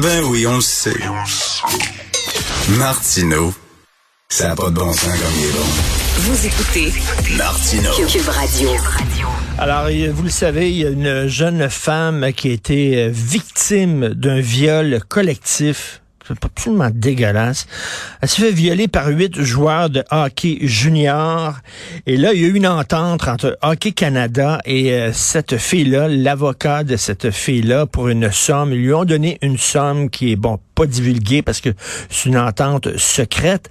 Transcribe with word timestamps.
Ben 0.00 0.24
oui, 0.24 0.46
on 0.46 0.56
le 0.56 0.62
sait. 0.62 0.96
Martineau, 2.78 3.52
ça 4.30 4.48
n'a 4.48 4.56
pas 4.56 4.70
de 4.70 4.74
bon 4.74 4.90
sens 4.90 5.02
comme 5.02 5.32
il 5.38 5.44
est 5.44 5.52
bon. 5.52 5.66
Vous 6.16 6.46
écoutez 6.46 6.92
Martineau. 7.36 7.90
Cube 8.08 8.26
Radio. 8.28 8.70
Alors, 9.58 9.88
vous 10.14 10.22
le 10.22 10.30
savez, 10.30 10.70
il 10.70 10.78
y 10.78 10.86
a 10.86 10.88
une 10.88 11.26
jeune 11.26 11.68
femme 11.68 12.32
qui 12.32 12.48
a 12.48 12.52
été 12.52 13.08
victime 13.10 14.08
d'un 14.14 14.40
viol 14.40 15.00
collectif. 15.08 16.01
C'est 16.26 16.44
absolument 16.44 16.90
dégueulasse. 16.92 17.66
Elle 18.20 18.28
s'est 18.28 18.42
fait 18.42 18.52
violer 18.52 18.86
par 18.86 19.08
huit 19.08 19.40
joueurs 19.40 19.90
de 19.90 20.04
hockey 20.10 20.58
junior. 20.62 21.54
Et 22.06 22.16
là, 22.16 22.32
il 22.32 22.40
y 22.40 22.44
a 22.44 22.48
eu 22.48 22.54
une 22.54 22.66
entente 22.66 23.26
entre 23.26 23.58
Hockey 23.62 23.92
Canada 23.92 24.60
et 24.64 24.92
euh, 24.92 25.12
cette 25.12 25.56
fille-là, 25.56 26.08
l'avocat 26.08 26.84
de 26.84 26.96
cette 26.96 27.30
fille-là, 27.30 27.86
pour 27.86 28.08
une 28.08 28.30
somme. 28.30 28.72
Ils 28.72 28.82
lui 28.82 28.94
ont 28.94 29.04
donné 29.04 29.38
une 29.42 29.58
somme 29.58 30.10
qui 30.10 30.32
est, 30.32 30.36
bon, 30.36 30.60
pas 30.74 30.86
divulguée 30.86 31.42
parce 31.42 31.60
que 31.60 31.70
c'est 32.08 32.28
une 32.28 32.38
entente 32.38 32.96
secrète. 32.96 33.68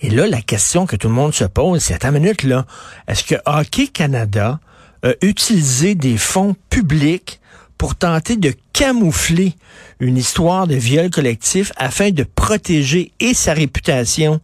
Et 0.00 0.10
là, 0.10 0.26
la 0.28 0.40
question 0.40 0.86
que 0.86 0.94
tout 0.94 1.08
le 1.08 1.14
monde 1.14 1.34
se 1.34 1.44
pose, 1.44 1.82
c'est, 1.82 2.04
une 2.04 2.12
minute, 2.12 2.44
là, 2.44 2.64
est-ce 3.08 3.24
que 3.24 3.34
Hockey 3.44 3.88
Canada 3.88 4.60
a 5.02 5.10
utilisé 5.22 5.94
des 5.94 6.16
fonds 6.16 6.54
publics 6.70 7.40
pour 7.76 7.94
tenter 7.94 8.36
de 8.36 8.52
camoufler 8.72 9.54
une 10.00 10.16
histoire 10.16 10.66
de 10.66 10.74
viol 10.74 11.10
collectif 11.10 11.72
afin 11.76 12.10
de 12.10 12.22
protéger 12.22 13.12
et 13.20 13.34
sa 13.34 13.52
réputation 13.52 14.40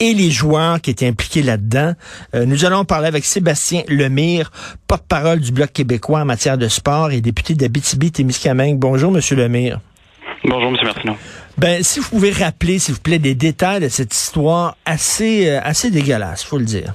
et 0.00 0.12
les 0.12 0.30
joueurs 0.30 0.80
qui 0.80 0.90
étaient 0.90 1.06
impliqués 1.06 1.42
là-dedans. 1.42 1.94
Euh, 2.34 2.44
nous 2.44 2.64
allons 2.64 2.84
parler 2.84 3.08
avec 3.08 3.24
Sébastien 3.24 3.82
Lemire, 3.88 4.50
porte-parole 4.86 5.40
du 5.40 5.52
Bloc 5.52 5.72
québécois 5.72 6.20
en 6.20 6.24
matière 6.24 6.58
de 6.58 6.68
sport 6.68 7.10
et 7.12 7.20
député 7.20 7.54
d'Abitibi-Témiscamingue. 7.54 8.78
Bonjour, 8.78 9.10
Monsieur 9.10 9.36
Lemire. 9.36 9.80
Bonjour, 10.44 10.68
M. 10.68 10.76
Martineau. 10.84 11.16
Ben, 11.56 11.82
si 11.82 12.00
vous 12.00 12.08
pouvez 12.08 12.30
rappeler, 12.30 12.78
s'il 12.78 12.94
vous 12.94 13.00
plaît, 13.00 13.18
des 13.18 13.34
détails 13.34 13.80
de 13.80 13.88
cette 13.88 14.14
histoire 14.14 14.76
assez, 14.84 15.48
euh, 15.48 15.60
assez 15.62 15.90
dégueulasse, 15.90 16.44
faut 16.44 16.58
le 16.58 16.64
dire. 16.64 16.92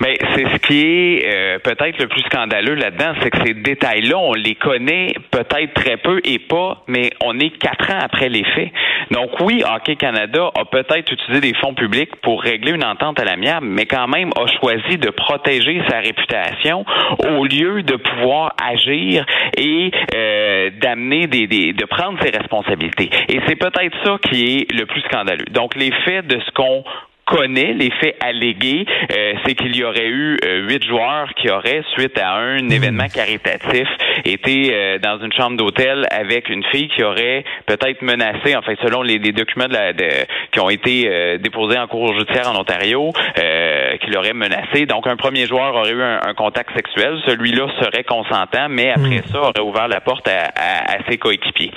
Mais 0.00 0.18
c'est 0.34 0.44
ce 0.48 0.56
qui 0.66 0.80
est 0.82 1.26
euh, 1.26 1.58
peut-être 1.58 1.98
le 1.98 2.08
plus 2.08 2.22
scandaleux 2.22 2.74
là-dedans, 2.74 3.14
c'est 3.22 3.30
que 3.30 3.38
ces 3.46 3.54
détails-là, 3.54 4.18
on 4.18 4.34
les 4.34 4.54
connaît 4.54 5.14
peut-être 5.30 5.74
très 5.74 5.96
peu 5.96 6.20
et 6.24 6.38
pas, 6.38 6.82
mais 6.86 7.10
on 7.22 7.38
est 7.38 7.50
quatre 7.58 7.90
ans 7.90 7.98
après 8.00 8.28
les 8.28 8.44
faits. 8.44 8.70
Donc 9.10 9.40
oui, 9.40 9.62
Hockey 9.64 9.96
Canada 9.96 10.50
a 10.58 10.64
peut-être 10.64 11.12
utilisé 11.12 11.40
des 11.40 11.54
fonds 11.58 11.74
publics 11.74 12.14
pour 12.22 12.42
régler 12.42 12.72
une 12.72 12.84
entente 12.84 13.20
à 13.20 13.24
l'amiable, 13.24 13.66
mais 13.66 13.86
quand 13.86 14.08
même 14.08 14.30
a 14.36 14.46
choisi 14.60 14.98
de 14.98 15.10
protéger 15.10 15.80
sa 15.88 16.00
réputation 16.00 16.84
au 17.28 17.44
lieu 17.44 17.82
de 17.82 17.96
pouvoir 17.96 18.54
agir 18.62 19.24
et 19.56 19.90
euh, 20.14 20.70
d'amener 20.80 21.26
des, 21.26 21.46
des, 21.46 21.72
de 21.72 21.84
prendre 21.84 22.18
ses 22.22 22.36
responsabilités. 22.36 23.10
Et 23.28 23.40
c'est 23.46 23.56
peut-être 23.56 23.96
ça 24.04 24.18
qui 24.28 24.58
est 24.58 24.72
le 24.72 24.86
plus 24.86 25.00
scandaleux. 25.02 25.46
Donc 25.50 25.74
les 25.76 25.92
faits 26.04 26.26
de 26.26 26.38
ce 26.40 26.50
qu'on 26.52 26.84
connaît 27.26 27.72
les 27.74 27.90
faits 27.90 28.16
allégués, 28.20 28.86
euh, 29.12 29.34
c'est 29.44 29.54
qu'il 29.54 29.76
y 29.76 29.84
aurait 29.84 30.06
eu 30.08 30.38
euh, 30.44 30.66
huit 30.68 30.84
joueurs 30.84 31.28
qui 31.34 31.50
auraient, 31.50 31.82
suite 31.96 32.16
à 32.18 32.34
un 32.36 32.68
événement 32.70 33.08
caritatif, 33.12 33.88
été 34.24 34.70
euh, 34.72 34.98
dans 34.98 35.18
une 35.18 35.32
chambre 35.32 35.56
d'hôtel 35.56 36.06
avec 36.10 36.48
une 36.48 36.64
fille 36.64 36.88
qui 36.88 37.02
aurait 37.02 37.44
peut-être 37.66 38.00
menacé, 38.02 38.56
enfin 38.56 38.74
selon 38.80 39.02
les, 39.02 39.18
les 39.18 39.32
documents 39.32 39.66
de 39.66 39.72
la, 39.74 39.92
de, 39.92 40.08
qui 40.52 40.60
ont 40.60 40.70
été 40.70 41.08
euh, 41.08 41.38
déposés 41.38 41.78
en 41.78 41.88
cour 41.88 42.16
judiciaire 42.16 42.48
en 42.50 42.56
Ontario, 42.60 43.12
euh, 43.38 43.96
qui 43.98 44.10
l'aurait 44.10 44.32
menacé. 44.32 44.86
Donc 44.86 45.06
un 45.06 45.16
premier 45.16 45.46
joueur 45.46 45.74
aurait 45.74 45.92
eu 45.92 46.02
un, 46.02 46.20
un 46.24 46.34
contact 46.34 46.74
sexuel, 46.76 47.18
celui-là 47.26 47.66
serait 47.80 48.04
consentant, 48.04 48.68
mais 48.70 48.90
après 48.90 49.22
ça 49.32 49.40
aurait 49.40 49.60
ouvert 49.60 49.88
la 49.88 50.00
porte 50.00 50.28
à, 50.28 50.44
à, 50.54 50.94
à 50.94 51.10
ses 51.10 51.18
coéquipiers. 51.18 51.72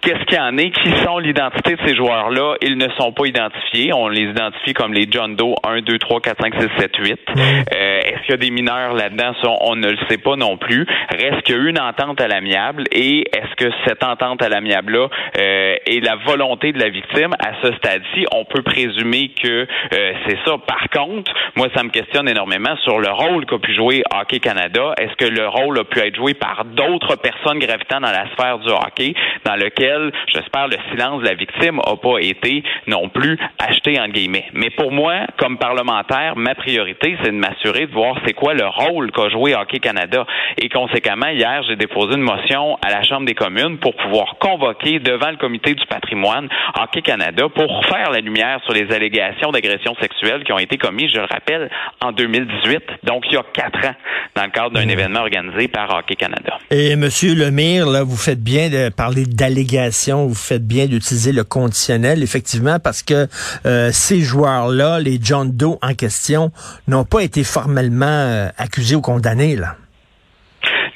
Qu'est-ce 0.00 0.24
qu'il 0.26 0.38
y 0.38 0.40
en 0.40 0.56
est? 0.58 0.70
Qui 0.70 0.90
sont 1.04 1.18
l'identité 1.18 1.74
de 1.74 1.80
ces 1.86 1.96
joueurs-là? 1.96 2.54
Ils 2.62 2.78
ne 2.78 2.88
sont 2.98 3.12
pas 3.12 3.26
identifiés. 3.26 3.92
On 3.92 4.08
les 4.08 4.22
identifie 4.30 4.72
comme 4.72 4.92
les 4.92 5.06
John 5.10 5.34
Doe 5.34 5.54
1, 5.64 5.80
2, 5.80 5.98
3, 5.98 6.20
4, 6.20 6.42
5, 6.42 6.54
6, 6.54 6.68
7, 6.78 6.96
8. 6.96 7.20
Euh, 7.36 8.00
Est-ce 8.04 8.20
qu'il 8.22 8.30
y 8.30 8.32
a 8.32 8.36
des 8.36 8.50
mineurs 8.50 8.94
là-dedans? 8.94 9.32
On 9.60 9.74
ne 9.76 9.90
le 9.90 9.98
sait 10.08 10.18
pas 10.18 10.36
non 10.36 10.56
plus. 10.56 10.86
Reste 11.10 11.42
qu'il 11.42 11.56
y 11.56 11.58
a 11.58 11.62
eu 11.62 11.68
une 11.68 11.80
entente 11.80 12.20
à 12.20 12.28
l'amiable 12.28 12.84
et 12.92 13.20
est-ce 13.36 13.54
que 13.56 13.72
cette 13.86 14.04
entente 14.04 14.40
à 14.42 14.48
l'amiable-là 14.48 15.08
euh, 15.38 15.76
est 15.86 16.04
la 16.04 16.16
volonté 16.26 16.72
de 16.72 16.78
la 16.78 16.90
victime? 16.90 17.34
À 17.38 17.52
ce 17.62 17.72
stade-ci, 17.74 18.26
on 18.32 18.44
peut 18.44 18.62
présumer 18.62 19.30
que 19.42 19.66
euh, 19.66 20.12
c'est 20.26 20.38
ça. 20.44 20.56
Par 20.66 20.88
contre, 20.90 21.32
moi, 21.56 21.68
ça 21.74 21.82
me 21.82 21.90
questionne 21.90 22.28
énormément 22.28 22.76
sur 22.84 23.00
le 23.00 23.10
rôle 23.10 23.46
qu'a 23.46 23.58
pu 23.58 23.74
jouer 23.74 24.02
Hockey 24.14 24.38
Canada. 24.38 24.94
Est-ce 25.00 25.14
que 25.16 25.30
le 25.30 25.48
rôle 25.48 25.78
a 25.78 25.84
pu 25.84 25.98
être 25.98 26.16
joué 26.16 26.34
par 26.34 26.64
d'autres 26.64 27.16
personnes 27.16 27.58
gravitant 27.58 28.00
dans 28.00 28.12
la 28.12 28.26
sphère 28.32 28.58
du 28.58 28.68
hockey, 28.70 29.14
dans 29.44 29.56
lequel 29.56 30.12
j'espère, 30.32 30.68
le 30.68 30.76
silence 30.90 31.22
de 31.22 31.26
la 31.26 31.34
victime 31.34 31.76
n'a 31.76 31.96
pas 31.96 32.18
été 32.20 32.62
non 32.86 33.08
plus 33.08 33.38
acheté, 33.58 33.98
en 34.00 34.08
guillemets. 34.08 34.46
Mais 34.52 34.70
pour 34.70 34.92
moi, 34.92 35.26
comme 35.38 35.58
parlementaire, 35.58 36.34
ma 36.36 36.54
priorité, 36.54 37.16
c'est 37.22 37.30
de 37.30 37.36
m'assurer 37.36 37.86
de 37.86 37.92
voir 37.92 38.16
c'est 38.26 38.34
quoi 38.34 38.54
le 38.54 38.66
rôle 38.66 39.10
qu'a 39.12 39.28
joué 39.28 39.54
Hockey 39.54 39.78
Canada. 39.78 40.26
Et 40.56 40.68
conséquemment, 40.68 41.28
hier, 41.28 41.62
j'ai 41.68 41.76
déposé 41.76 42.14
une 42.14 42.22
motion 42.22 42.76
à 42.84 42.90
la 42.90 43.02
Chambre 43.02 43.26
des 43.26 43.34
communes 43.34 43.78
pour 43.78 43.94
pouvoir 43.96 44.36
convoquer 44.38 44.98
devant 44.98 45.30
le 45.30 45.36
comité 45.36 45.74
du 45.74 45.86
patrimoine 45.86 46.48
Hockey 46.78 47.02
Canada 47.02 47.48
pour 47.54 47.84
faire 47.86 48.10
la 48.10 48.20
lumière 48.20 48.60
sur 48.64 48.72
les 48.72 48.90
allégations 48.92 49.50
d'agression 49.50 49.94
sexuelle 50.00 50.44
qui 50.44 50.52
ont 50.52 50.58
été 50.58 50.76
commises, 50.76 51.10
je 51.12 51.18
le 51.18 51.26
rappelle, 51.30 51.70
en 52.00 52.12
2018. 52.12 52.82
Donc, 53.04 53.24
il 53.28 53.34
y 53.34 53.36
a 53.36 53.44
quatre 53.52 53.86
ans, 53.86 53.94
dans 54.36 54.44
le 54.44 54.50
cadre 54.50 54.70
d'un 54.70 54.88
événement 54.88 55.20
organisé 55.20 55.68
par 55.68 55.94
Hockey 55.94 56.16
Canada. 56.16 56.58
Et 56.70 56.96
Monsieur 56.96 57.34
Lemire, 57.34 57.86
là, 57.86 58.02
vous 58.02 58.16
faites 58.16 58.42
bien 58.42 58.68
de 58.68 58.90
parler 58.90 59.24
d'allégations 59.28 60.26
vous 60.26 60.34
faites 60.34 60.66
bien 60.66 60.86
d'utiliser 60.86 61.32
le 61.32 61.44
conditionnel, 61.44 62.22
effectivement, 62.22 62.78
parce 62.78 63.02
que 63.02 63.28
euh, 63.66 63.90
ces 63.92 64.20
joueurs-là, 64.20 65.00
les 65.00 65.18
John 65.22 65.50
Doe 65.52 65.78
en 65.82 65.94
question, 65.94 66.52
n'ont 66.86 67.04
pas 67.04 67.20
été 67.20 67.44
formellement 67.44 68.06
euh, 68.06 68.48
accusés 68.58 68.96
ou 68.96 69.00
condamnés, 69.00 69.56
là. 69.56 69.76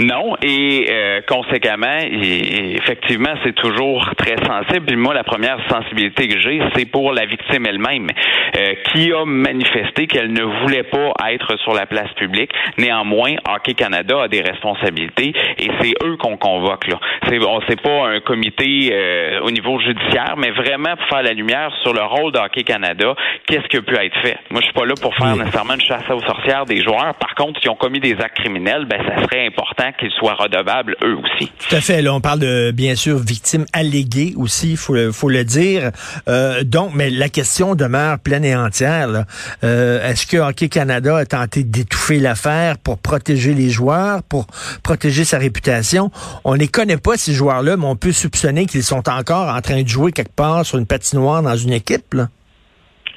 Non, 0.01 0.37
et 0.43 0.87
euh, 0.91 1.21
conséquemment, 1.27 1.99
et, 2.03 2.77
effectivement, 2.77 3.35
c'est 3.45 3.55
toujours 3.55 4.11
très 4.17 4.37
sensible. 4.45 4.87
Puis 4.87 4.97
moi, 4.97 5.15
la 5.15 5.25
première 5.25 5.59
sensibilité 5.69 6.29
que 6.29 6.39
j'ai, 6.41 6.61
c'est 6.75 6.87
pour 6.87 7.13
la 7.13 7.27
victime 7.27 7.67
elle-même, 7.67 8.09
euh, 8.57 8.75
qui 8.93 9.13
a 9.13 9.25
manifesté 9.25 10.07
qu'elle 10.07 10.33
ne 10.33 10.43
voulait 10.43 10.85
pas 10.85 11.13
être 11.31 11.57
sur 11.59 11.75
la 11.75 11.87
place 11.87 12.13
publique. 12.15 12.51
Néanmoins, 12.79 13.35
Hockey 13.49 13.75
Canada 13.75 14.23
a 14.23 14.29
des 14.29 14.41
responsabilités 14.41 15.33
et 15.59 15.69
c'est 15.81 15.95
eux 16.05 16.17
qu'on 16.17 16.37
convoque 16.37 16.87
là. 16.89 16.99
C'est 17.29 17.39
on 17.45 17.61
c'est 17.69 17.81
pas 17.81 18.09
un 18.09 18.21
comité 18.21 18.91
euh, 18.93 19.41
au 19.43 19.51
niveau 19.51 19.79
judiciaire, 19.81 20.35
mais 20.37 20.51
vraiment 20.51 20.97
pour 20.97 21.07
faire 21.09 21.23
la 21.23 21.33
lumière 21.33 21.71
sur 21.83 21.93
le 21.93 22.03
rôle 22.03 22.33
de 22.33 22.39
Hockey 22.39 22.63
Canada. 22.63 23.15
Qu'est-ce 23.47 23.67
qui 23.69 23.77
a 23.77 23.83
pu 23.83 23.95
être 23.95 24.19
fait 24.21 24.39
Moi, 24.51 24.61
je 24.61 24.67
suis 24.67 24.75
pas 24.75 24.87
là 24.87 24.95
pour 25.01 25.15
faire 25.15 25.37
nécessairement 25.37 25.75
une 25.75 25.81
chasse 25.81 26.09
aux 26.11 26.21
sorcières 26.21 26.67
des 26.67 26.83
joueurs. 26.83 27.15
Par 27.15 27.35
contre, 27.35 27.61
s'ils 27.61 27.71
ont 27.71 27.77
commis 27.77 28.01
des 28.01 28.15
actes 28.21 28.39
criminels, 28.39 28.87
ben 28.87 29.01
ça 29.07 29.23
serait 29.23 29.47
important 29.47 29.82
qu'ils 29.91 30.13
soient 30.13 30.35
redevables 30.35 30.95
eux 31.03 31.17
aussi. 31.17 31.51
Tout 31.69 31.75
à 31.75 31.81
fait. 31.81 32.03
Là, 32.03 32.15
on 32.15 32.21
parle 32.21 32.39
de, 32.39 32.71
bien 32.71 32.95
sûr, 32.95 33.19
victimes 33.19 33.67
alléguées 33.73 34.35
aussi, 34.37 34.77
faut 34.77 34.95
le, 34.95 35.11
faut 35.11 35.29
le 35.29 35.45
dire. 35.45 35.91
Euh, 36.29 36.63
donc, 36.63 36.93
mais 36.95 37.11
la 37.11 37.29
question 37.29 37.75
demeure 37.75 38.19
pleine 38.19 38.45
et 38.45 38.55
entière. 38.55 39.25
Euh, 39.65 40.09
Est-ce 40.09 40.27
que 40.27 40.37
Hockey 40.37 40.69
Canada 40.69 41.17
a 41.17 41.27
tenté 41.27 41.65
d'étouffer 41.65 42.21
l'affaire 42.21 42.79
pour 42.79 42.99
protéger 42.99 43.55
les 43.55 43.71
joueurs, 43.71 44.23
pour 44.23 44.47
protéger 44.83 45.25
sa 45.25 45.39
réputation? 45.39 46.11
On 46.45 46.57
ne 46.57 46.67
connaît 46.67 46.97
pas, 46.97 47.17
ces 47.17 47.33
joueurs-là, 47.33 47.77
mais 47.77 47.87
on 47.87 47.97
peut 47.97 48.13
soupçonner 48.13 48.67
qu'ils 48.67 48.85
sont 48.85 49.09
encore 49.09 49.49
en 49.49 49.61
train 49.61 49.83
de 49.83 49.89
jouer 49.89 50.13
quelque 50.13 50.35
part 50.35 50.65
sur 50.65 50.79
une 50.79 50.87
patinoire 50.87 51.43
dans 51.43 51.57
une 51.57 51.73
équipe. 51.73 52.15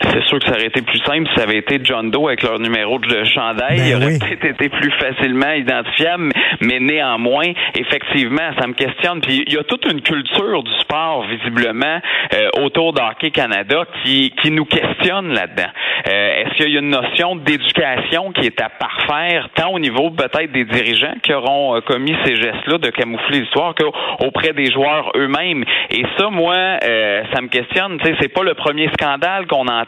C'est 0.02 0.24
sûr 0.26 0.40
que 0.40 0.46
ça 0.46 0.52
aurait 0.54 0.66
été 0.68 0.82
plus 0.82 1.00
simple 1.00 1.28
si 1.30 1.36
ça 1.36 1.44
avait 1.44 1.58
été 1.58 1.80
John 1.84 2.12
Doe 2.12 2.28
avec 2.28 2.44
leur 2.44 2.60
numéro 2.60 3.00
de 3.00 3.24
chandail. 3.24 3.78
Ben 3.78 3.86
Il 3.88 3.96
aurait 3.96 4.06
oui. 4.08 4.20
peut-être 4.20 4.46
été 4.46 4.70
plus 4.70 4.92
facilement 4.92 5.52
identifiable, 5.54 6.32
mais 6.62 6.80
néanmoins, 6.80 7.48
effectivement, 7.78 8.52
ça 8.60 8.68
me 8.68 8.74
questionne. 8.74 9.22
Puis 9.22 9.44
il 9.48 9.54
y 9.54 9.58
a 9.58 9.64
toute 9.64 9.86
une 9.92 10.02
culture 10.02 10.64
du 10.64 10.72
sport, 10.80 11.26
visiblement, 11.28 12.00
euh, 12.34 12.64
autour 12.64 12.94
d'Hockey 12.94 13.32
Canada 13.32 13.86
qui, 14.04 14.34
qui 14.42 14.52
nous 14.52 14.66
questionne 14.66 15.34
là-dedans. 15.34 15.70
Euh, 16.10 16.42
Est-ce 16.42 16.56
qu'il 16.58 16.74
y 16.74 16.78
a 16.78 16.80
une 16.82 16.90
notion 16.90 17.36
d'éducation 17.38 18.32
qui 18.34 18.46
est 18.48 18.62
à 18.62 18.70
parfaire, 18.70 19.48
tant 19.56 19.70
au 19.72 19.80
niveau 19.80 20.12
peut-être 20.12 20.52
des 20.52 20.66
dirigeants 20.66 21.16
qui 21.24 21.34
auront 21.34 21.76
euh, 21.76 21.82
commis 21.82 22.16
ces 22.26 22.36
gestes-là 22.36 22.78
de 22.80 22.90
camoufler 22.90 23.40
l'histoire 23.40 23.74
qu'auprès 23.76 24.54
des 24.54 24.72
joueurs 24.72 25.12
eux-mêmes? 25.16 25.64
Et 25.92 26.04
ça, 26.18 26.30
moi, 26.30 26.56
euh, 26.84 27.24
ça 27.34 27.42
me 27.42 27.48
questionne. 27.48 27.98
C'est 28.20 28.34
pas 28.34 28.44
le 28.44 28.54
premier 28.54 28.90
scandale 29.00 29.48
qu'on 29.48 29.68
entend 29.68 29.85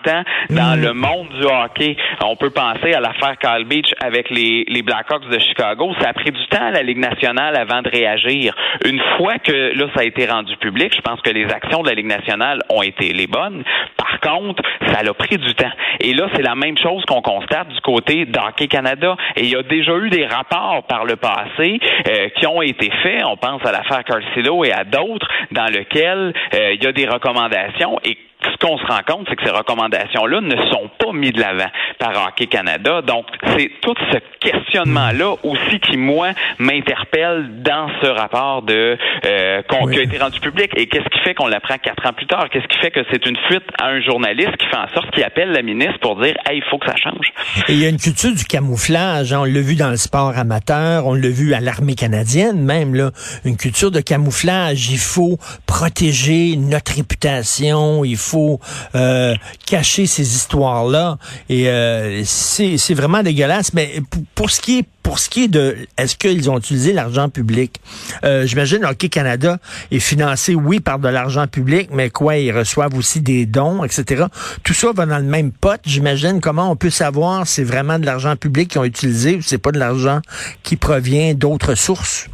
dans 0.49 0.79
le 0.79 0.93
monde 0.93 1.29
du 1.39 1.45
hockey. 1.45 1.95
On 2.23 2.35
peut 2.35 2.49
penser 2.49 2.93
à 2.93 2.99
l'affaire 2.99 3.37
Kyle 3.37 3.65
Beach 3.65 3.93
avec 4.03 4.29
les, 4.29 4.65
les 4.67 4.81
Blackhawks 4.81 5.29
de 5.29 5.39
Chicago. 5.39 5.93
Ça 6.01 6.09
a 6.09 6.13
pris 6.13 6.31
du 6.31 6.47
temps 6.47 6.67
à 6.67 6.71
la 6.71 6.83
Ligue 6.83 6.97
nationale 6.97 7.55
avant 7.55 7.81
de 7.81 7.89
réagir. 7.89 8.55
Une 8.85 9.01
fois 9.17 9.39
que 9.39 9.77
là, 9.77 9.85
ça 9.95 10.01
a 10.01 10.03
été 10.03 10.25
rendu 10.25 10.55
public, 10.57 10.93
je 10.95 11.01
pense 11.01 11.21
que 11.21 11.29
les 11.29 11.45
actions 11.45 11.83
de 11.83 11.89
la 11.89 11.95
Ligue 11.95 12.07
nationale 12.07 12.61
ont 12.69 12.81
été 12.81 13.13
les 13.13 13.27
bonnes. 13.27 13.63
Par 13.97 14.19
contre, 14.19 14.63
ça 14.91 14.99
a 14.99 15.13
pris 15.13 15.37
du 15.37 15.53
temps. 15.55 15.71
Et 15.99 16.13
là, 16.13 16.27
c'est 16.35 16.41
la 16.41 16.55
même 16.55 16.77
chose 16.77 17.03
qu'on 17.05 17.21
constate 17.21 17.69
du 17.69 17.79
côté 17.81 18.25
d'Hockey 18.25 18.67
Canada. 18.67 19.15
Et 19.35 19.43
il 19.43 19.49
y 19.49 19.55
a 19.55 19.63
déjà 19.63 19.95
eu 19.97 20.09
des 20.09 20.25
rapports 20.25 20.83
par 20.87 21.05
le 21.05 21.15
passé 21.15 21.79
euh, 22.07 22.29
qui 22.35 22.47
ont 22.47 22.61
été 22.61 22.91
faits. 23.03 23.23
On 23.25 23.37
pense 23.37 23.65
à 23.65 23.71
l'affaire 23.71 24.03
Carcillo 24.03 24.63
et 24.63 24.71
à 24.71 24.83
d'autres 24.83 25.27
dans 25.51 25.65
lesquels 25.65 26.33
euh, 26.53 26.73
il 26.73 26.83
y 26.83 26.87
a 26.87 26.91
des 26.91 27.07
recommandations 27.07 27.99
et 28.03 28.17
ce 28.59 28.65
qu'on 28.65 28.77
se 28.77 28.85
rend 28.85 29.01
compte, 29.07 29.27
c'est 29.29 29.35
que 29.35 29.43
ces 29.43 29.51
recommandations-là 29.51 30.41
ne 30.41 30.55
sont 30.71 30.89
pas 30.99 31.13
mises 31.13 31.33
de 31.33 31.41
l'avant 31.41 31.69
par 31.99 32.27
Hockey 32.27 32.47
Canada. 32.47 33.01
Donc, 33.01 33.25
c'est 33.55 33.71
tout 33.81 33.95
ce 34.11 34.17
questionnement-là 34.39 35.35
aussi 35.43 35.79
qui, 35.79 35.97
moi, 35.97 36.29
m'interpelle 36.59 37.61
dans 37.61 37.89
ce 38.01 38.07
rapport 38.07 38.61
de 38.63 38.97
euh, 39.25 39.61
qui 39.61 39.99
a 39.99 40.03
été 40.03 40.17
rendu 40.17 40.39
public. 40.39 40.71
Et 40.75 40.87
qu'est-ce 40.87 41.09
qui 41.09 41.19
fait 41.23 41.33
qu'on 41.33 41.47
l'apprend 41.47 41.77
quatre 41.77 42.05
ans 42.05 42.13
plus 42.13 42.27
tard? 42.27 42.47
Qu'est-ce 42.51 42.67
qui 42.67 42.77
fait 42.79 42.91
que 42.91 43.01
c'est 43.11 43.25
une 43.25 43.37
fuite 43.47 43.65
à 43.79 43.87
un 43.87 44.01
journaliste 44.01 44.55
qui 44.57 44.67
fait 44.67 44.77
en 44.77 44.87
sorte 44.93 45.11
qu'il 45.11 45.23
appelle 45.23 45.51
la 45.51 45.61
ministre 45.61 45.99
pour 45.99 46.19
dire 46.21 46.35
Hey, 46.45 46.57
il 46.57 46.63
faut 46.69 46.77
que 46.77 46.87
ça 46.87 46.95
change? 46.95 47.27
Et 47.67 47.73
il 47.73 47.81
y 47.81 47.85
a 47.85 47.89
une 47.89 47.97
culture 47.99 48.33
du 48.33 48.45
camouflage. 48.45 49.33
Hein. 49.33 49.41
On 49.41 49.45
l'a 49.45 49.61
vu 49.61 49.75
dans 49.75 49.89
le 49.89 49.97
sport 49.97 50.37
amateur, 50.37 51.05
on 51.05 51.13
l'a 51.13 51.29
vu 51.29 51.53
à 51.53 51.59
l'armée 51.59 51.95
canadienne 51.95 52.63
même, 52.63 52.95
là. 52.95 53.11
Une 53.45 53.57
culture 53.57 53.91
de 53.91 54.01
camouflage. 54.01 54.89
Il 54.89 54.97
faut 54.97 55.37
protéger 55.65 56.55
notre 56.57 56.95
réputation, 56.95 58.03
il 58.03 58.17
faut 58.17 58.46
euh, 58.95 59.35
cacher 59.65 60.05
ces 60.05 60.35
histoires-là. 60.35 61.17
Et 61.49 61.69
euh, 61.69 62.21
c'est 62.25 62.93
vraiment 62.93 63.23
dégueulasse. 63.23 63.73
Mais 63.73 64.01
pour, 64.35 64.49
ce 64.49 64.61
qui 64.61 64.79
est 64.79 64.85
pour 65.03 65.19
ce 65.19 65.29
qui 65.29 65.45
est 65.45 65.47
de 65.47 65.77
est-ce 65.97 66.15
qu'ils 66.15 66.49
ont 66.49 66.57
utilisé 66.57 66.93
l'argent 66.93 67.29
public, 67.29 67.79
euh, 68.23 68.45
j'imagine 68.45 68.83
Hockey 68.85 69.09
Canada 69.09 69.57
est 69.91 69.99
financé, 69.99 70.55
oui, 70.55 70.79
par 70.79 70.99
de 70.99 71.07
l'argent 71.07 71.47
public, 71.47 71.89
mais 71.93 72.09
quoi, 72.09 72.37
ils 72.37 72.51
reçoivent 72.51 72.95
aussi 72.95 73.21
des 73.21 73.45
dons, 73.45 73.83
etc. 73.83 74.25
Tout 74.63 74.73
ça 74.73 74.91
va 74.93 75.05
dans 75.05 75.17
le 75.17 75.23
même 75.23 75.51
pot, 75.51 75.79
j'imagine. 75.85 76.41
Comment 76.41 76.71
on 76.71 76.75
peut 76.75 76.89
savoir 76.89 77.47
si 77.47 77.55
c'est 77.55 77.63
vraiment 77.63 77.99
de 77.99 78.05
l'argent 78.05 78.35
public 78.35 78.69
qu'ils 78.69 78.81
ont 78.81 78.85
utilisé 78.85 79.35
ou 79.35 79.41
c'est 79.41 79.57
pas 79.57 79.71
de 79.71 79.79
l'argent 79.79 80.21
qui 80.63 80.75
provient 80.75 81.33
d'autres 81.33 81.75
sources? 81.75 82.27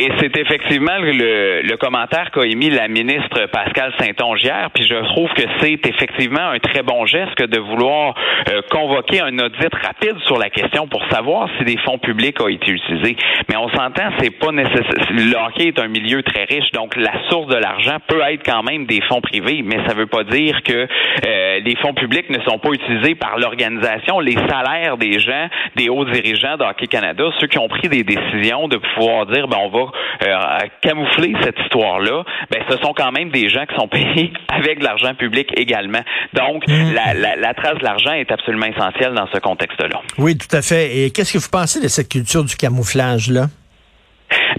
Et, 0.00 0.08
c'est 0.18 0.34
effectivement 0.36 0.96
le, 0.98 1.60
le 1.62 1.76
commentaire 1.76 2.30
qu'a 2.30 2.46
émis 2.46 2.70
la 2.70 2.88
ministre 2.88 3.46
Pascal 3.52 3.92
Saint-Onge 3.98 4.42
hier, 4.42 4.70
puis 4.72 4.86
je 4.86 4.94
trouve 5.12 5.28
que 5.34 5.42
c'est 5.60 5.78
effectivement 5.86 6.50
un 6.50 6.58
très 6.58 6.82
bon 6.82 7.04
geste 7.04 7.38
de 7.40 7.58
vouloir 7.58 8.14
euh, 8.48 8.62
convoquer 8.70 9.20
un 9.20 9.38
audit 9.38 9.74
rapide 9.74 10.16
sur 10.24 10.38
la 10.38 10.48
question 10.48 10.88
pour 10.88 11.04
savoir 11.10 11.48
si 11.58 11.64
des 11.64 11.76
fonds 11.78 11.98
publics 11.98 12.40
ont 12.40 12.48
été 12.48 12.70
utilisés. 12.70 13.16
Mais 13.48 13.56
on 13.56 13.68
s'entend, 13.68 14.10
c'est 14.18 14.30
pas 14.30 14.52
nécessaire. 14.52 15.10
Le 15.10 15.34
hockey 15.36 15.68
est 15.68 15.78
un 15.78 15.88
milieu 15.88 16.22
très 16.22 16.44
riche, 16.44 16.70
donc 16.72 16.96
la 16.96 17.12
source 17.28 17.48
de 17.48 17.56
l'argent 17.56 17.98
peut 18.06 18.22
être 18.22 18.42
quand 18.44 18.62
même 18.62 18.86
des 18.86 19.02
fonds 19.02 19.20
privés, 19.20 19.62
mais 19.62 19.76
ça 19.86 19.94
veut 19.94 20.06
pas 20.06 20.24
dire 20.24 20.62
que 20.62 20.86
euh, 21.26 21.60
les 21.60 21.76
fonds 21.76 21.94
publics 21.94 22.30
ne 22.30 22.40
sont 22.42 22.58
pas 22.58 22.70
utilisés 22.70 23.14
par 23.14 23.38
l'organisation. 23.38 24.20
Les 24.20 24.36
salaires 24.48 24.96
des 24.96 25.18
gens, 25.18 25.48
des 25.76 25.88
hauts 25.88 26.06
dirigeants 26.06 26.56
d'Hockey 26.56 26.86
Canada, 26.86 27.24
ceux 27.38 27.48
qui 27.48 27.58
ont 27.58 27.68
pris 27.68 27.88
des 27.88 28.02
décisions 28.02 28.68
de 28.68 28.78
pouvoir 28.78 29.26
dire, 29.26 29.46
ben, 29.46 29.58
on 29.60 29.68
va 29.68 29.89
euh, 30.22 30.36
camoufler 30.80 31.34
cette 31.42 31.58
histoire-là, 31.58 32.24
ben, 32.50 32.62
ce 32.68 32.76
sont 32.78 32.92
quand 32.94 33.12
même 33.12 33.30
des 33.30 33.48
gens 33.48 33.64
qui 33.66 33.74
sont 33.74 33.88
payés 33.88 34.32
avec 34.48 34.80
de 34.80 34.84
l'argent 34.84 35.14
public 35.14 35.48
également. 35.56 36.00
Donc, 36.34 36.66
mmh. 36.66 36.92
la, 36.94 37.36
la, 37.36 37.54
trace 37.54 37.78
de 37.78 37.84
l'argent 37.84 38.12
est 38.12 38.30
absolument 38.30 38.66
essentielle 38.66 39.14
dans 39.14 39.26
ce 39.32 39.38
contexte-là. 39.38 40.00
Oui, 40.18 40.36
tout 40.36 40.54
à 40.54 40.62
fait. 40.62 40.98
Et 40.98 41.10
qu'est-ce 41.10 41.32
que 41.32 41.38
vous 41.38 41.50
pensez 41.50 41.80
de 41.80 41.88
cette 41.88 42.08
culture 42.08 42.44
du 42.44 42.56
camouflage-là? 42.56 43.46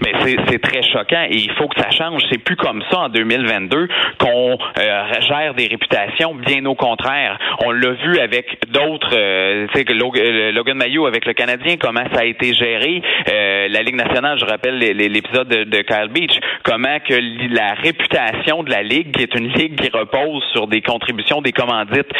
Mais 0.02 0.12
c'est 0.48 0.58
très 0.58 0.82
choquant 0.82 1.24
et 1.28 1.36
il 1.36 1.52
faut 1.52 1.68
que 1.68 1.80
ça 1.80 1.90
change. 1.90 2.22
C'est 2.30 2.42
plus 2.42 2.56
comme 2.56 2.82
ça 2.90 3.00
en 3.00 3.08
2022 3.08 3.88
qu'on 4.18 4.58
euh, 4.78 5.20
gère 5.28 5.54
des 5.54 5.68
réputations. 5.68 6.34
Bien 6.34 6.64
au 6.66 6.74
contraire, 6.74 7.38
on 7.64 7.70
l'a 7.70 7.92
vu 7.92 8.18
avec 8.18 8.58
d'autres. 8.70 9.10
Euh, 9.14 9.66
tu 9.72 9.80
sais, 9.80 9.84
euh, 9.90 10.52
Logan 10.52 10.76
Mayo 10.76 11.06
avec 11.06 11.24
le 11.26 11.34
Canadien, 11.34 11.76
comment 11.76 12.04
ça 12.12 12.20
a 12.20 12.24
été 12.24 12.52
géré. 12.54 13.02
Euh, 13.28 13.68
la 13.68 13.82
Ligue 13.82 13.96
nationale, 13.96 14.38
je 14.38 14.44
rappelle 14.44 14.78
l'épisode 14.78 15.48
de, 15.48 15.64
de, 15.64 15.82
Kyle 15.82 16.08
Beach, 16.10 16.38
comment 16.64 16.98
que 17.00 17.14
la 17.54 17.74
réputation 17.74 18.62
de 18.62 18.70
la 18.70 18.82
Ligue, 18.82 19.12
qui 19.12 19.22
est 19.22 19.34
une 19.34 19.48
ligue 19.48 19.76
qui 19.76 19.88
repose 19.90 20.42
sur 20.52 20.66
des 20.66 20.80
contributions, 20.80 21.42
des 21.42 21.52
commandites 21.52 22.10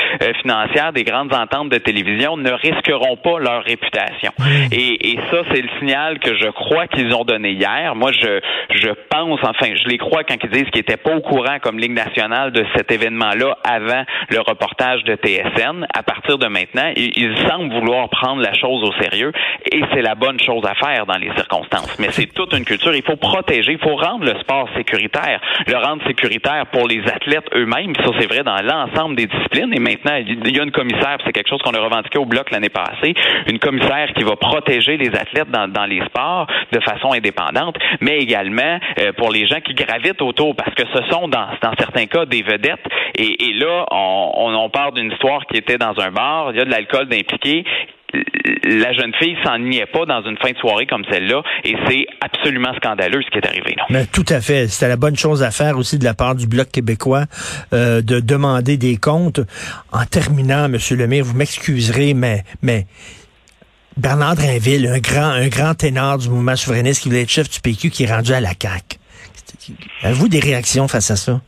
financières, 0.40 0.92
des 0.92 1.04
grandes 1.04 1.32
ententes 1.34 1.70
de 1.70 1.78
télévision, 1.78 2.36
ne 2.36 2.52
risqueront 2.52 3.16
pas 3.16 3.38
leur 3.38 3.64
réputation. 3.64 4.32
Et, 4.70 5.12
et 5.12 5.18
ça, 5.30 5.42
c'est 5.52 5.62
le 5.62 5.68
signal 5.78 6.18
que 6.18 6.36
je 6.36 6.48
crois 6.50 6.86
qu'ils 6.86 7.14
ont 7.14 7.24
donné 7.24 7.52
hier. 7.52 7.71
Moi, 7.94 8.12
je, 8.12 8.40
je 8.70 8.88
pense, 9.08 9.40
enfin, 9.42 9.74
je 9.74 9.88
les 9.88 9.98
crois 9.98 10.24
quand 10.24 10.36
ils 10.42 10.50
disent 10.50 10.70
qu'ils 10.70 10.80
n'étaient 10.80 10.96
pas 10.96 11.14
au 11.14 11.20
courant 11.20 11.58
comme 11.60 11.78
Ligue 11.78 11.92
nationale 11.92 12.52
de 12.52 12.64
cet 12.76 12.90
événement-là 12.90 13.56
avant 13.64 14.04
le 14.30 14.40
reportage 14.40 15.04
de 15.04 15.14
TSN. 15.14 15.86
À 15.94 16.02
partir 16.02 16.38
de 16.38 16.46
maintenant, 16.46 16.92
ils, 16.96 17.32
semblent 17.48 17.72
vouloir 17.72 18.08
prendre 18.10 18.42
la 18.42 18.52
chose 18.54 18.82
au 18.82 18.92
sérieux 19.00 19.32
et 19.70 19.82
c'est 19.92 20.02
la 20.02 20.14
bonne 20.14 20.38
chose 20.40 20.62
à 20.64 20.74
faire 20.74 21.06
dans 21.06 21.16
les 21.16 21.32
circonstances. 21.34 21.98
Mais 21.98 22.10
c'est 22.10 22.32
toute 22.32 22.52
une 22.52 22.64
culture. 22.64 22.94
Il 22.94 23.02
faut 23.02 23.16
protéger, 23.16 23.72
il 23.72 23.78
faut 23.78 23.96
rendre 23.96 24.24
le 24.24 24.38
sport 24.40 24.68
sécuritaire, 24.76 25.40
le 25.66 25.76
rendre 25.76 26.02
sécuritaire 26.06 26.66
pour 26.72 26.86
les 26.86 27.02
athlètes 27.08 27.46
eux-mêmes. 27.54 27.94
Ça, 27.96 28.10
c'est 28.18 28.26
vrai 28.26 28.42
dans 28.42 28.60
l'ensemble 28.62 29.16
des 29.16 29.26
disciplines. 29.26 29.72
Et 29.74 29.80
maintenant, 29.80 30.16
il 30.16 30.56
y 30.56 30.60
a 30.60 30.62
une 30.62 30.72
commissaire, 30.72 31.18
c'est 31.24 31.32
quelque 31.32 31.48
chose 31.48 31.62
qu'on 31.62 31.72
a 31.72 31.80
revendiqué 31.80 32.18
au 32.18 32.26
bloc 32.26 32.50
l'année 32.50 32.68
passée, 32.68 33.14
une 33.46 33.58
commissaire 33.58 34.12
qui 34.14 34.22
va 34.24 34.36
protéger 34.36 34.96
les 34.96 35.08
athlètes 35.08 35.50
dans, 35.50 35.68
dans 35.68 35.86
les 35.86 36.00
sports 36.06 36.46
de 36.72 36.80
façon 36.80 37.12
indépendante, 37.12 37.61
mais 38.00 38.18
également 38.18 38.78
euh, 38.98 39.12
pour 39.12 39.30
les 39.30 39.46
gens 39.46 39.60
qui 39.60 39.74
gravitent 39.74 40.22
autour, 40.22 40.56
parce 40.56 40.74
que 40.74 40.84
ce 40.94 41.02
sont 41.10 41.28
dans, 41.28 41.48
certains 41.78 42.06
cas 42.06 42.24
des 42.26 42.42
vedettes. 42.42 42.84
Et, 43.16 43.52
là, 43.54 43.86
on, 43.90 44.54
on, 44.54 44.70
parle 44.70 44.94
d'une 44.94 45.12
histoire 45.12 45.46
qui 45.46 45.58
était 45.58 45.78
dans 45.78 45.98
un 46.00 46.10
bar, 46.10 46.50
il 46.52 46.58
y 46.58 46.60
a 46.60 46.64
de 46.64 46.70
l'alcool 46.70 47.08
d'impliqué 47.08 47.64
la 48.64 48.92
jeune 48.92 49.12
fille 49.14 49.36
s'en 49.44 49.58
niait 49.58 49.86
pas 49.86 50.04
dans 50.04 50.22
une 50.22 50.36
fin 50.38 50.52
de 50.52 50.58
soirée 50.58 50.86
comme 50.86 51.04
celle-là, 51.10 51.42
et 51.64 51.74
c'est 51.88 52.06
absolument 52.20 52.72
scandaleux 52.76 53.22
ce 53.22 53.30
qui 53.30 53.38
est 53.38 53.46
arrivé. 53.46 53.76
Tout 54.12 54.24
à 54.28 54.40
fait. 54.40 54.68
C'était 54.68 54.88
la 54.88 54.96
bonne 54.96 55.16
chose 55.16 55.42
à 55.42 55.50
faire 55.50 55.78
aussi 55.78 55.98
de 55.98 56.04
la 56.04 56.14
part 56.14 56.34
du 56.34 56.46
Bloc 56.46 56.70
québécois 56.70 57.24
euh, 57.72 58.02
de 58.02 58.20
demander 58.20 58.76
des 58.76 58.96
comptes. 58.96 59.40
En 59.92 60.04
terminant, 60.04 60.68
Monsieur 60.68 60.96
Lemire, 60.96 61.24
vous 61.24 61.36
m'excuserez, 61.36 62.14
mais 62.14 62.44
Bernard 63.96 64.36
Drinville, 64.36 64.86
un 64.86 64.98
grand, 64.98 65.30
un 65.30 65.48
grand 65.48 65.74
ténor 65.74 66.18
du 66.18 66.28
mouvement 66.28 66.56
souverainiste 66.56 67.02
qui 67.02 67.08
voulait 67.08 67.22
être 67.22 67.30
chef 67.30 67.50
du 67.50 67.60
PQ, 67.60 67.90
qui 67.90 68.04
est 68.04 68.12
rendu 68.12 68.32
à 68.32 68.40
la 68.40 68.52
CAQ. 68.60 68.98
Avez-vous 70.02 70.28
des 70.28 70.40
réactions 70.40 70.88
face 70.88 71.10
à 71.10 71.16
ça? 71.16 71.40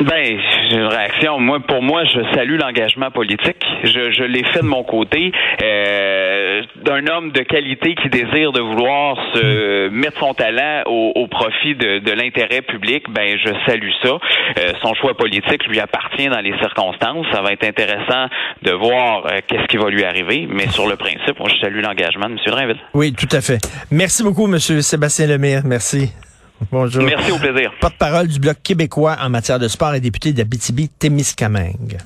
Ben, 0.00 0.38
j'ai 0.70 0.76
une 0.76 0.86
réaction. 0.86 1.40
Moi, 1.40 1.58
pour 1.60 1.82
moi, 1.82 2.04
je 2.04 2.20
salue 2.34 2.56
l'engagement 2.56 3.10
politique. 3.10 3.64
Je, 3.82 4.12
je 4.12 4.22
l'ai 4.22 4.44
fait 4.44 4.60
de 4.60 4.66
mon 4.66 4.84
côté. 4.84 5.32
Euh, 5.62 6.62
d'un 6.84 7.06
homme 7.08 7.32
de 7.32 7.40
qualité 7.42 7.96
qui 7.96 8.08
désire 8.08 8.52
de 8.52 8.60
vouloir 8.60 9.16
se 9.34 9.88
mettre 9.88 10.20
son 10.20 10.34
talent 10.34 10.82
au, 10.86 11.12
au 11.16 11.26
profit 11.26 11.74
de, 11.74 11.98
de 11.98 12.12
l'intérêt 12.12 12.62
public, 12.62 13.04
ben 13.10 13.36
je 13.38 13.50
salue 13.66 13.90
ça. 14.02 14.10
Euh, 14.58 14.72
son 14.82 14.94
choix 14.94 15.14
politique 15.14 15.66
lui 15.66 15.80
appartient 15.80 16.28
dans 16.28 16.40
les 16.40 16.56
circonstances. 16.58 17.26
Ça 17.32 17.42
va 17.42 17.52
être 17.52 17.64
intéressant 17.64 18.26
de 18.62 18.70
voir 18.70 19.26
euh, 19.26 19.40
qu'est-ce 19.48 19.66
qui 19.66 19.78
va 19.78 19.90
lui 19.90 20.04
arriver. 20.04 20.46
Mais 20.48 20.68
sur 20.68 20.86
le 20.88 20.94
principe, 20.96 21.38
moi, 21.40 21.48
je 21.52 21.60
salue 21.60 21.80
l'engagement 21.82 22.26
de 22.28 22.34
M. 22.34 22.38
Drainville. 22.46 22.80
Oui, 22.94 23.12
tout 23.12 23.28
à 23.36 23.40
fait. 23.40 23.58
Merci 23.90 24.22
beaucoup, 24.22 24.46
M. 24.46 24.58
Sébastien 24.58 25.26
Lemire. 25.26 25.62
Merci. 25.64 26.12
Bonjour. 26.72 27.04
Merci, 27.04 27.30
au 27.32 27.38
plaisir. 27.38 27.72
Porte-parole 27.80 28.28
du 28.28 28.38
Bloc 28.38 28.56
québécois 28.62 29.16
en 29.20 29.30
matière 29.30 29.58
de 29.58 29.68
sport 29.68 29.94
et 29.94 30.00
député 30.00 30.32
d'Abitibi-Témiscamingue. 30.32 31.98